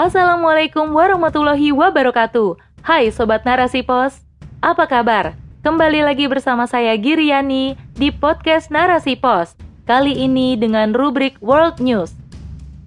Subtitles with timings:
[0.00, 2.56] Assalamualaikum warahmatullahi wabarakatuh.
[2.80, 4.24] Hai Sobat Narasi Pos,
[4.64, 5.36] apa kabar?
[5.60, 9.52] Kembali lagi bersama saya Giriani di podcast Narasi Pos.
[9.84, 12.16] Kali ini dengan rubrik World News.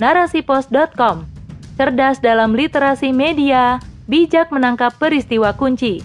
[0.02, 1.30] Narasipos.com
[1.78, 3.78] Cerdas dalam literasi media,
[4.10, 6.02] bijak menangkap peristiwa kunci.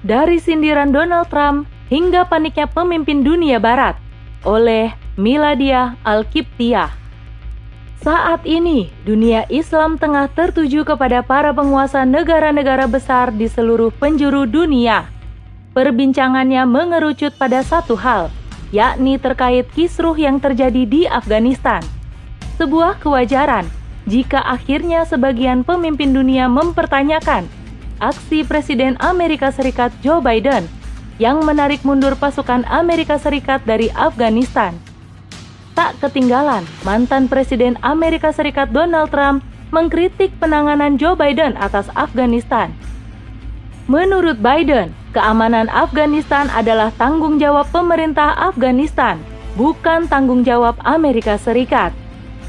[0.00, 4.00] Dari sindiran Donald Trump hingga paniknya pemimpin dunia barat
[4.48, 6.94] oleh Miladia Alkiptiah.
[7.98, 15.10] Saat ini, dunia Islam tengah tertuju kepada para penguasa negara-negara besar di seluruh penjuru dunia.
[15.74, 18.30] Perbincangannya mengerucut pada satu hal,
[18.70, 21.82] yakni terkait kisruh yang terjadi di Afghanistan.
[22.54, 23.66] Sebuah kewajaran
[24.06, 27.50] jika akhirnya sebagian pemimpin dunia mempertanyakan
[27.98, 30.70] aksi Presiden Amerika Serikat Joe Biden
[31.18, 34.78] yang menarik mundur pasukan Amerika Serikat dari Afghanistan
[35.78, 42.74] tak ketinggalan, mantan Presiden Amerika Serikat Donald Trump mengkritik penanganan Joe Biden atas Afghanistan.
[43.86, 49.22] Menurut Biden, keamanan Afghanistan adalah tanggung jawab pemerintah Afghanistan,
[49.54, 51.94] bukan tanggung jawab Amerika Serikat.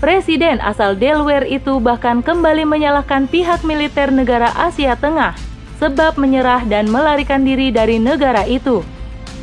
[0.01, 5.37] Presiden asal Delaware itu bahkan kembali menyalahkan pihak militer negara Asia Tengah
[5.77, 8.81] sebab menyerah dan melarikan diri dari negara itu.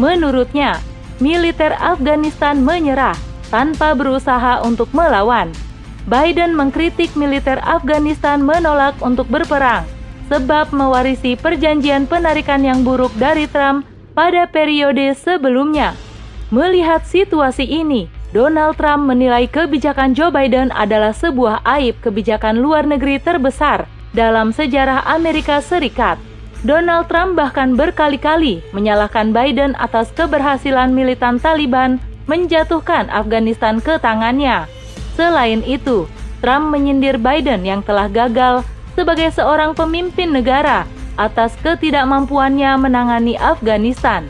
[0.02, 0.82] Menurutnya,
[1.22, 5.50] militer Afghanistan menyerah tanpa berusaha untuk melawan.
[6.06, 9.82] Biden mengkritik militer Afghanistan menolak untuk berperang
[10.30, 15.94] sebab mewarisi perjanjian penarikan yang buruk dari Trump pada periode sebelumnya.
[16.54, 23.18] Melihat situasi ini, Donald Trump menilai kebijakan Joe Biden adalah sebuah aib kebijakan luar negeri
[23.18, 26.18] terbesar dalam sejarah Amerika Serikat.
[26.66, 34.66] Donald Trump bahkan berkali-kali menyalahkan Biden atas keberhasilan militan Taliban menjatuhkan Afghanistan ke tangannya.
[35.16, 36.10] Selain itu,
[36.44, 38.62] Trump menyindir Biden yang telah gagal
[38.94, 40.84] sebagai seorang pemimpin negara
[41.16, 44.28] atas ketidakmampuannya menangani Afghanistan.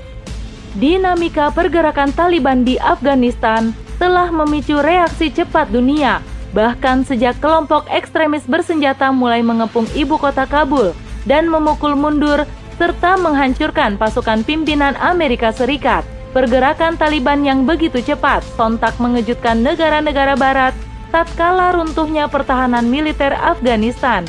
[0.77, 6.21] Dinamika pergerakan Taliban di Afghanistan telah memicu reaksi cepat dunia,
[6.53, 10.93] bahkan sejak kelompok ekstremis bersenjata mulai mengepung ibu kota Kabul
[11.25, 12.45] dan memukul mundur
[12.77, 16.05] serta menghancurkan pasukan pimpinan Amerika Serikat.
[16.37, 20.77] Pergerakan Taliban yang begitu cepat sontak mengejutkan negara-negara barat
[21.09, 24.21] tatkala runtuhnya pertahanan militer Afghanistan.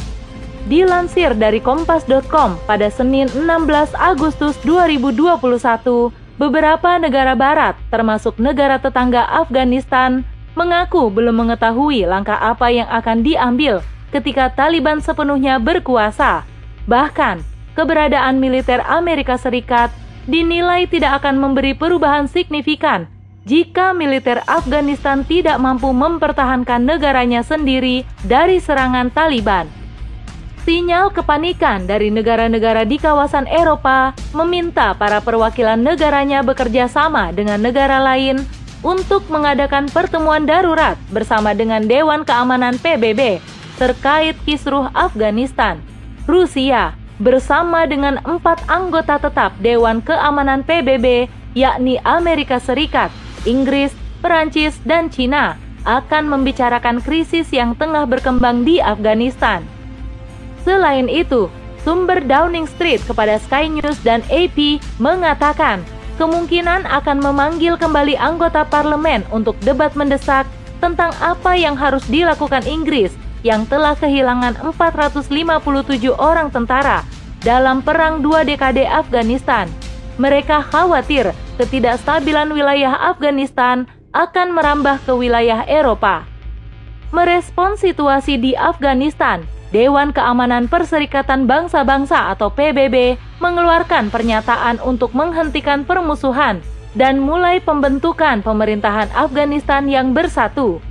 [0.72, 5.36] Dilansir dari kompas.com pada Senin 16 Agustus 2021,
[6.40, 10.24] beberapa negara barat termasuk negara tetangga Afghanistan
[10.56, 13.84] mengaku belum mengetahui langkah apa yang akan diambil
[14.16, 16.48] ketika Taliban sepenuhnya berkuasa.
[16.88, 17.44] Bahkan,
[17.76, 19.92] keberadaan militer Amerika Serikat
[20.28, 23.08] dinilai tidak akan memberi perubahan signifikan
[23.48, 29.72] jika militer Afghanistan tidak mampu mempertahankan negaranya sendiri dari serangan Taliban.
[30.68, 38.04] Sinyal kepanikan dari negara-negara di kawasan Eropa meminta para perwakilan negaranya bekerja sama dengan negara
[38.04, 38.44] lain
[38.84, 43.40] untuk mengadakan pertemuan darurat bersama dengan Dewan Keamanan PBB
[43.80, 45.80] terkait kisruh Afghanistan.
[46.28, 53.10] Rusia, bersama dengan empat anggota tetap Dewan Keamanan PBB yakni Amerika Serikat,
[53.50, 53.90] Inggris,
[54.22, 55.58] Perancis, dan Cina
[55.88, 59.66] akan membicarakan krisis yang tengah berkembang di Afghanistan.
[60.62, 61.50] Selain itu,
[61.82, 65.82] sumber Downing Street kepada Sky News dan AP mengatakan
[66.22, 70.46] kemungkinan akan memanggil kembali anggota parlemen untuk debat mendesak
[70.78, 73.16] tentang apa yang harus dilakukan Inggris
[73.48, 75.32] yang telah kehilangan 457
[76.20, 77.08] orang tentara
[77.40, 79.72] dalam perang dua dekade Afghanistan.
[80.20, 86.28] Mereka khawatir ketidakstabilan wilayah Afghanistan akan merambah ke wilayah Eropa.
[87.16, 96.60] Merespons situasi di Afghanistan, Dewan Keamanan Perserikatan Bangsa-Bangsa atau PBB mengeluarkan pernyataan untuk menghentikan permusuhan
[96.98, 100.82] dan mulai pembentukan pemerintahan Afghanistan yang bersatu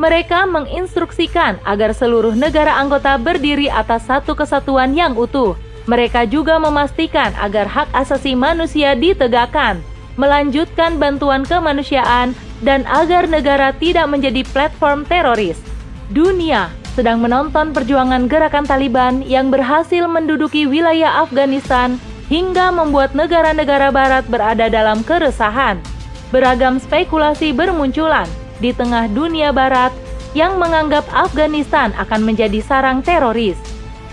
[0.00, 5.52] mereka menginstruksikan agar seluruh negara anggota berdiri atas satu kesatuan yang utuh.
[5.84, 9.84] Mereka juga memastikan agar hak asasi manusia ditegakkan,
[10.16, 12.32] melanjutkan bantuan kemanusiaan,
[12.64, 15.60] dan agar negara tidak menjadi platform teroris.
[16.08, 22.00] Dunia sedang menonton perjuangan gerakan Taliban yang berhasil menduduki wilayah Afghanistan
[22.32, 25.76] hingga membuat negara-negara barat berada dalam keresahan.
[26.30, 28.28] Beragam spekulasi bermunculan,
[28.60, 29.90] di tengah dunia barat
[30.36, 33.58] yang menganggap Afghanistan akan menjadi sarang teroris.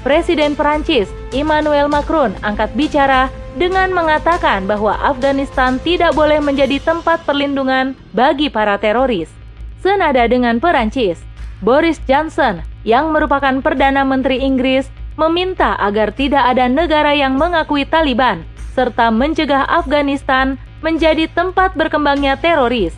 [0.01, 3.27] Presiden Perancis Emmanuel Macron angkat bicara
[3.59, 9.29] dengan mengatakan bahwa Afghanistan tidak boleh menjadi tempat perlindungan bagi para teroris.
[9.81, 11.21] Senada dengan Perancis,
[11.61, 18.45] Boris Johnson yang merupakan Perdana Menteri Inggris meminta agar tidak ada negara yang mengakui Taliban
[18.77, 22.93] serta mencegah Afghanistan menjadi tempat berkembangnya teroris.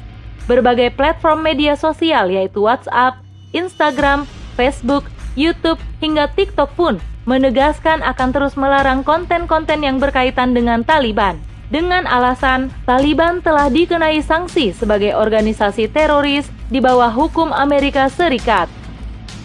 [0.49, 3.21] Berbagai platform media sosial yaitu WhatsApp,
[3.53, 4.25] Instagram,
[4.57, 5.05] Facebook,
[5.37, 6.97] YouTube, hingga TikTok pun
[7.29, 11.37] menegaskan akan terus melarang konten-konten yang berkaitan dengan Taliban.
[11.69, 18.65] Dengan alasan Taliban telah dikenai sanksi sebagai organisasi teroris di bawah hukum Amerika Serikat.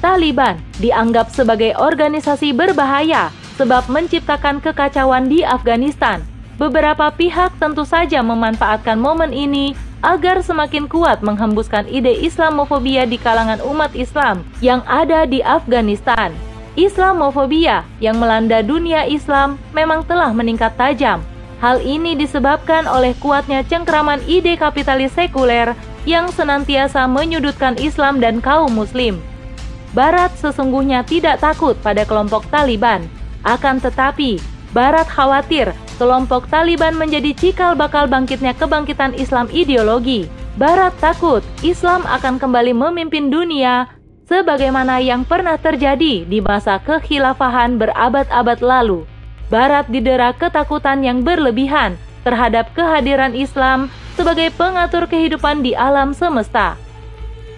[0.00, 3.28] Taliban dianggap sebagai organisasi berbahaya
[3.60, 6.24] sebab menciptakan kekacauan di Afghanistan.
[6.56, 13.64] Beberapa pihak tentu saja memanfaatkan momen ini agar semakin kuat menghembuskan ide Islamofobia di kalangan
[13.64, 16.36] umat Islam yang ada di Afghanistan.
[16.76, 21.24] Islamofobia yang melanda dunia Islam memang telah meningkat tajam.
[21.64, 25.72] Hal ini disebabkan oleh kuatnya cengkraman ide kapitalis sekuler
[26.04, 29.16] yang senantiasa menyudutkan Islam dan kaum Muslim.
[29.96, 33.08] Barat sesungguhnya tidak takut pada kelompok Taliban,
[33.46, 34.42] akan tetapi
[34.74, 40.26] Barat khawatir kelompok Taliban menjadi cikal bakal bangkitnya kebangkitan Islam ideologi.
[40.54, 43.90] Barat takut Islam akan kembali memimpin dunia
[44.30, 49.02] sebagaimana yang pernah terjadi di masa kekhilafahan berabad-abad lalu.
[49.50, 56.78] Barat didera ketakutan yang berlebihan terhadap kehadiran Islam sebagai pengatur kehidupan di alam semesta.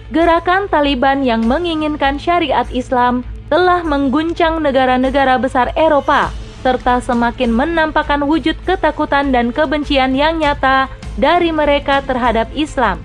[0.08, 6.34] Gerakan Taliban yang menginginkan syariat Islam telah mengguncang negara-negara besar Eropa
[6.66, 12.98] serta semakin menampakkan wujud ketakutan dan kebencian yang nyata dari mereka terhadap Islam.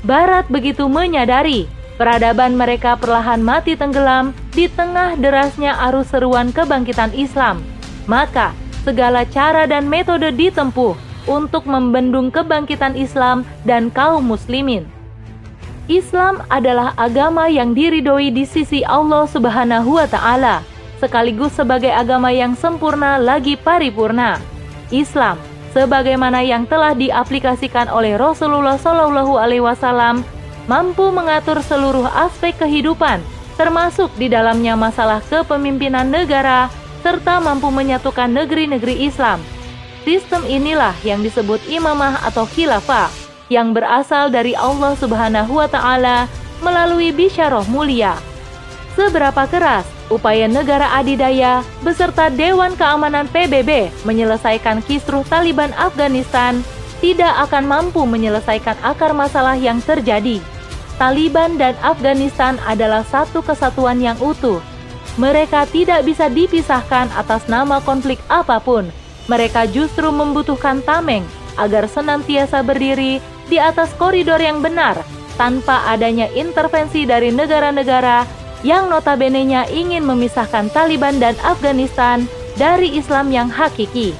[0.00, 7.64] Barat begitu menyadari Peradaban mereka perlahan mati tenggelam di tengah derasnya arus seruan kebangkitan Islam.
[8.04, 8.52] Maka,
[8.84, 10.92] segala cara dan metode ditempuh
[11.24, 14.84] untuk membendung kebangkitan Islam dan kaum muslimin.
[15.88, 20.60] Islam adalah agama yang diridhoi di sisi Allah Subhanahu wa taala,
[20.98, 24.40] sekaligus sebagai agama yang sempurna lagi paripurna.
[24.88, 25.36] Islam
[25.76, 30.24] sebagaimana yang telah diaplikasikan oleh Rasulullah Shallallahu alaihi wasallam
[30.64, 33.20] mampu mengatur seluruh aspek kehidupan,
[33.60, 36.72] termasuk di dalamnya masalah kepemimpinan negara,
[37.04, 39.38] serta mampu menyatukan negeri-negeri Islam.
[40.02, 43.10] Sistem inilah yang disebut imamah atau khilafah,
[43.52, 46.26] yang berasal dari Allah Subhanahu wa Ta'ala
[46.62, 48.14] melalui bisyarah mulia.
[48.96, 56.64] Seberapa keras upaya negara adidaya beserta Dewan Keamanan PBB menyelesaikan kisruh Taliban Afghanistan
[57.04, 60.40] tidak akan mampu menyelesaikan akar masalah yang terjadi.
[60.96, 64.64] Taliban dan Afghanistan adalah satu kesatuan yang utuh.
[65.20, 68.88] Mereka tidak bisa dipisahkan atas nama konflik apa pun.
[69.28, 71.28] Mereka justru membutuhkan tameng
[71.60, 74.96] agar senantiasa berdiri di atas koridor yang benar
[75.36, 82.26] tanpa adanya intervensi dari negara-negara yang notabene-nya ingin memisahkan Taliban dan Afghanistan
[82.58, 84.10] dari Islam yang hakiki.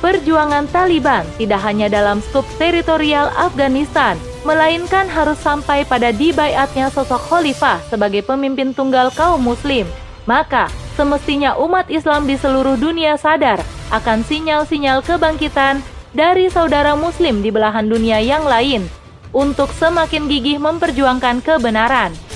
[0.00, 4.16] Perjuangan Taliban tidak hanya dalam skup teritorial Afghanistan,
[4.46, 9.84] melainkan harus sampai pada dibayatnya sosok khalifah sebagai pemimpin tunggal kaum muslim.
[10.24, 13.60] Maka, semestinya umat Islam di seluruh dunia sadar
[13.90, 15.82] akan sinyal-sinyal kebangkitan
[16.14, 18.86] dari saudara muslim di belahan dunia yang lain
[19.34, 22.27] untuk semakin gigih memperjuangkan kebenaran.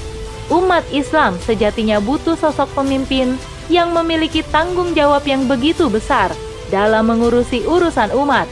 [0.50, 3.38] Umat Islam sejatinya butuh sosok pemimpin
[3.70, 6.34] yang memiliki tanggung jawab yang begitu besar
[6.72, 8.48] dalam mengurusi urusan umat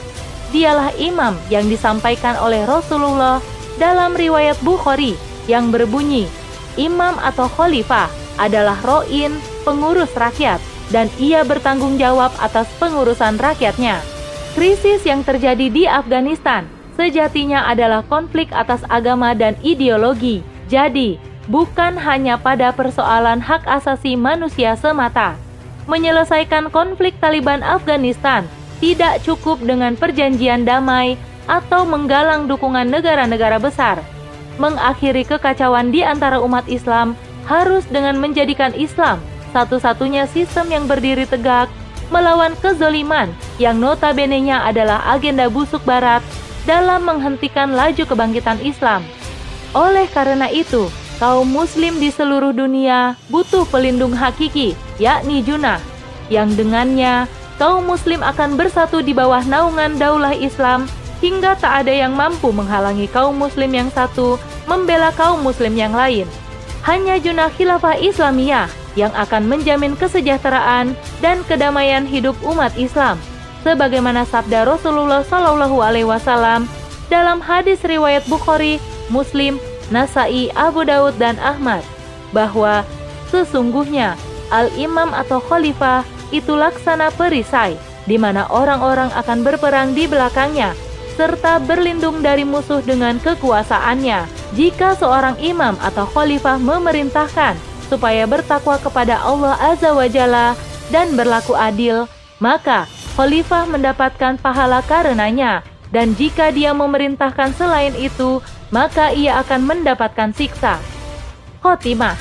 [0.51, 3.39] dialah imam yang disampaikan oleh Rasulullah
[3.79, 5.17] dalam riwayat Bukhari
[5.47, 6.27] yang berbunyi,
[6.77, 10.59] imam atau khalifah adalah ro'in, pengurus rakyat,
[10.91, 14.03] dan ia bertanggung jawab atas pengurusan rakyatnya.
[14.59, 16.67] Krisis yang terjadi di Afghanistan
[16.99, 20.43] sejatinya adalah konflik atas agama dan ideologi.
[20.67, 21.17] Jadi,
[21.49, 25.39] bukan hanya pada persoalan hak asasi manusia semata.
[25.89, 28.45] Menyelesaikan konflik Taliban Afghanistan
[28.81, 31.17] tidak cukup dengan perjanjian damai
[31.49, 34.01] atau menggalang dukungan negara-negara besar.
[34.61, 37.17] Mengakhiri kekacauan di antara umat Islam
[37.49, 39.19] harus dengan menjadikan Islam
[39.51, 41.67] satu-satunya sistem yang berdiri tegak
[42.11, 46.23] melawan kezoliman yang notabene-nya adalah agenda busuk barat
[46.67, 49.03] dalam menghentikan laju kebangkitan Islam.
[49.71, 55.77] Oleh karena itu, kaum muslim di seluruh dunia butuh pelindung hakiki, yakni junah,
[56.33, 57.29] yang dengannya
[57.61, 60.89] kaum muslim akan bersatu di bawah naungan daulah Islam
[61.21, 66.25] hingga tak ada yang mampu menghalangi kaum muslim yang satu membela kaum muslim yang lain.
[66.89, 73.21] Hanya junah khilafah Islamiyah yang akan menjamin kesejahteraan dan kedamaian hidup umat Islam.
[73.61, 76.65] Sebagaimana sabda Rasulullah Shallallahu alaihi wasallam
[77.13, 78.81] dalam hadis riwayat Bukhari,
[79.13, 79.61] Muslim,
[79.91, 81.83] Nasai, Abu Daud, dan Ahmad
[82.31, 82.87] bahwa
[83.29, 84.15] sesungguhnya
[84.51, 87.75] Al-Imam atau Khalifah itu laksana perisai
[88.07, 90.75] di mana orang-orang akan berperang di belakangnya
[91.21, 94.25] serta berlindung dari musuh dengan kekuasaannya.
[94.57, 97.55] Jika seorang imam atau khalifah memerintahkan
[97.93, 100.57] supaya bertakwa kepada Allah Azza wa Jalla
[100.89, 102.09] dan berlaku adil,
[102.41, 105.61] maka khalifah mendapatkan pahala karenanya.
[105.91, 108.39] Dan jika dia memerintahkan selain itu,
[108.71, 110.79] maka ia akan mendapatkan siksa.
[111.61, 112.17] Khotimah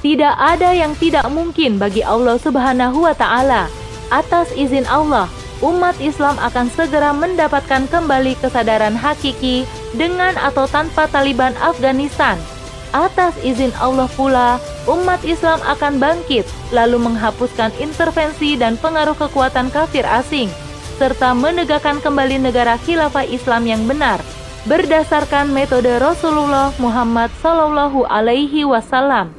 [0.00, 3.68] Tidak ada yang tidak mungkin bagi Allah Subhanahu wa taala.
[4.08, 5.28] Atas izin Allah,
[5.60, 12.40] umat Islam akan segera mendapatkan kembali kesadaran hakiki dengan atau tanpa Taliban Afghanistan.
[12.96, 14.56] Atas izin Allah pula,
[14.88, 20.48] umat Islam akan bangkit lalu menghapuskan intervensi dan pengaruh kekuatan kafir asing
[21.00, 24.20] serta menegakkan kembali negara khilafah Islam yang benar
[24.68, 29.32] berdasarkan metode Rasulullah Muhammad Sallallahu Alaihi Wasallam.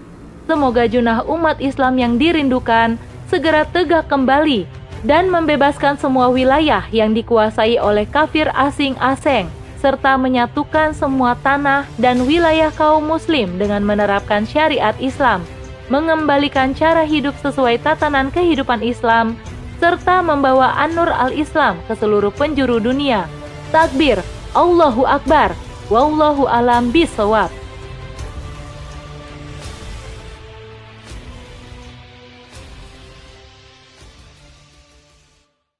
[0.50, 2.98] Semoga junah umat Islam yang dirindukan
[3.30, 4.66] segera tegak kembali
[5.06, 9.46] dan membebaskan semua wilayah yang dikuasai oleh kafir asing-asing
[9.78, 15.46] serta menyatukan semua tanah dan wilayah kaum muslim dengan menerapkan syariat Islam,
[15.94, 19.38] mengembalikan cara hidup sesuai tatanan kehidupan Islam,
[19.82, 23.26] serta membawa An-Nur al-Islam ke seluruh penjuru dunia.
[23.74, 24.22] Takbir,
[24.54, 25.58] Allahu Akbar,
[25.92, 27.61] Wallahu alam bisawab.